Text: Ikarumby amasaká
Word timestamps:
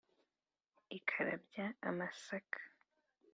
Ikarumby 0.97 1.63
amasaká 1.89 2.59